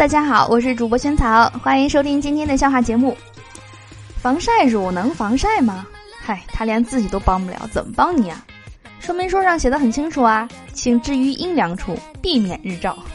[0.00, 3.14] 大家好，我是主播萱草，欢迎收听今天的笑话节目。
[4.16, 5.86] 防晒乳能防晒吗？
[6.22, 8.42] 嗨，他连自己都帮不了，怎么帮你啊？
[8.98, 12.96] 说明书上写的很清楚啊，请置于阴凉处，避免日照。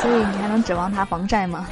[0.00, 1.66] 所以你还能指望它防晒吗？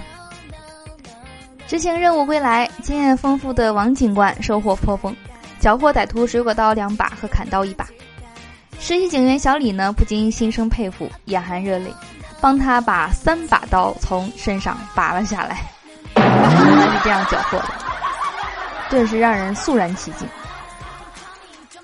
[1.66, 5.16] 执行任务归来，经验丰富的王警官收获颇丰，
[5.58, 7.88] 缴获歹徒水果刀两把和砍刀一把。
[8.78, 11.90] 实习警员小李呢，不禁心生佩服，眼含热泪，
[12.40, 15.64] 帮他把三把刀从身上拔了下来。
[16.14, 17.68] 原来是这样缴获的，
[18.90, 20.26] 顿时让人肃然起敬。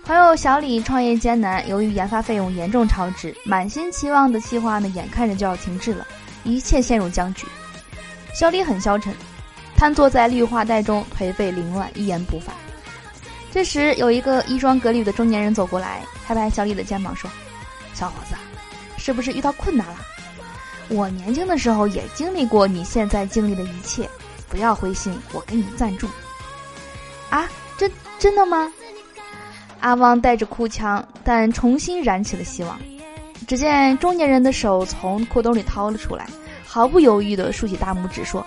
[0.04, 6.06] 朋友小李创业艰难，由于研发费用严重超支，满心期望的计划呢，眼看着就要停滞了，
[6.42, 7.46] 一切陷入僵局。
[8.34, 9.14] 小李很消沉，
[9.76, 12.52] 瘫坐在绿化带中，颓废凌乱，一言不发。
[13.52, 17.30] 这时，有一个衣装革履的中年人走过来，拍拍小李的肩膀说
[17.94, 18.34] ：“小伙子，
[18.96, 19.96] 是不是遇到困难了？
[20.88, 24.08] 我年轻的时候也经历过你现在经历的一切，
[24.48, 26.08] 不要灰心，我给你赞助。”
[27.30, 28.70] 啊，真真的吗？
[29.80, 32.78] 阿旺带着哭腔，但重新燃起了希望。
[33.48, 36.26] 只见中年人的手从裤兜里掏了出来，
[36.64, 38.44] 毫不犹豫地竖起大拇指说：“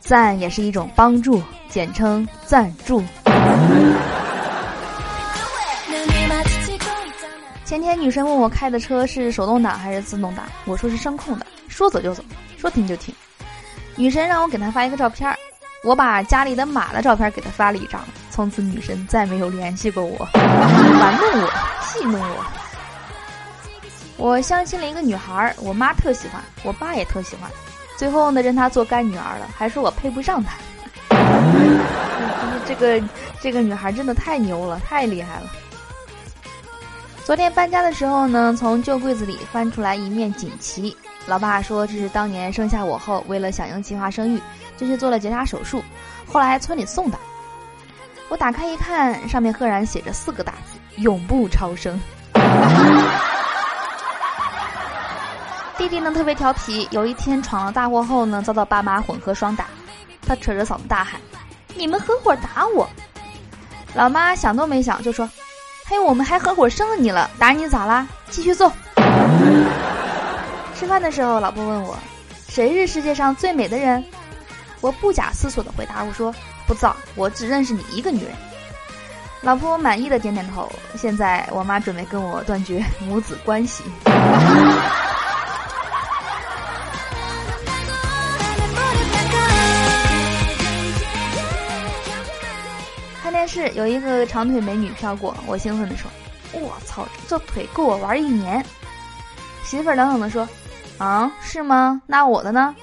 [0.00, 3.02] 赞也是一种帮助，简称赞助。”
[7.68, 12.24] 前天女神问我开的车是手动挡还是自动挡，我说是声控的，说走就走，
[12.56, 13.14] 说停就停。
[13.94, 15.36] 女神让我给她发一个照片
[15.84, 18.02] 我把家里的马的照片给她发了一张。
[18.30, 21.52] 从此，女神再没有联系过我，玩弄我，
[21.82, 22.46] 戏弄我。
[24.16, 27.50] 我相亲了一个女孩，我妈特喜欢，我爸也特喜欢，
[27.98, 30.56] 最后呢，认她做干女儿了，还说我配不上她。
[32.66, 32.98] 这个
[33.42, 35.50] 这个女孩真的太牛了，太厉害了。
[37.28, 44.40] 昨天搬家的时候呢，从旧柜子里翻出来一面锦旗，老爸说这是当年生下我后，为了响应计划生育，
[44.78, 45.84] 就去做了结扎手术，
[46.26, 47.18] 后来村里送的。
[48.30, 52.00] 我打开一看，上面赫然写着四个大字：“永不超生。
[55.76, 59.66] ”弟弟呢特别调皮，有一天闯了大祸后呢，遭到爸妈混合双打，
[60.26, 61.20] 他扯着嗓子大喊
[61.76, 62.88] ：“你们合伙打我！”
[63.92, 65.28] 老妈想都没想就说
[65.88, 68.06] ：“嘿，我们还合伙生了你了，打你咋啦？
[68.30, 68.70] 继续揍！”
[70.76, 71.96] 吃饭的时候，老婆问我
[72.48, 74.04] ：“谁是世界上最美的人？”
[74.80, 76.34] 我不假思索的回答：“我说。”
[76.68, 78.32] 不造，我只认识你一个女人。
[79.40, 80.70] 老婆满意的点点头。
[80.98, 83.82] 现在我妈准备跟我断绝母子关系。
[93.38, 96.10] 电视有一个长腿美女飘过，我兴奋的说
[96.60, 98.66] ：“我操，这腿够我玩一年。”
[99.62, 100.46] 媳妇儿冷冷的说
[100.98, 102.02] ：“啊，是吗？
[102.04, 102.74] 那我的呢？”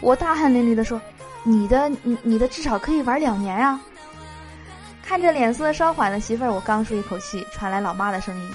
[0.00, 0.98] 我大汗淋漓的说。
[1.44, 3.78] 你的你你的至少可以玩两年啊！
[5.06, 8.50] 看着脸色稍缓的媳妇儿，我刚舒一口气，传来老妈的声音：“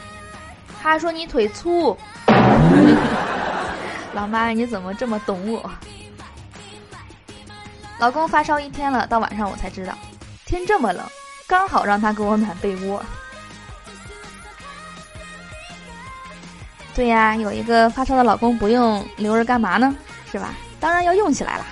[0.81, 1.96] 她说你腿粗。
[4.14, 5.72] ”老妈，你怎么这么懂我？
[8.00, 9.94] 老公发烧一天了，到晚上我才知道，
[10.46, 11.06] 天这么冷，
[11.47, 13.03] 刚好让他给我暖被窝。
[16.94, 19.96] 对呀，有一个发烧的老公不用留着干嘛呢？
[20.29, 20.53] 是吧？
[20.79, 21.66] 当然要用起来了。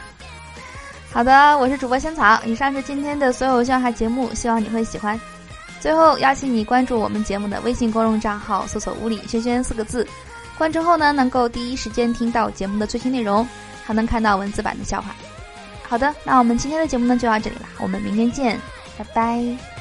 [1.12, 2.40] 好的，我是主播仙草。
[2.46, 5.20] 以上是今天的所有笑话节目，希望你会喜欢。
[5.82, 10.08] 最后邀请你关注我们节目的微信公众账号，搜索“屋里轩轩”四个字。
[10.58, 13.48] 关注后呢，能够第一时间听到节目的最新内容，
[13.86, 15.16] 还能看到文字版的笑话。
[15.90, 18.60] 好的，那我们今天的节目呢就到这里了，我们明天见，
[18.96, 19.79] 拜拜。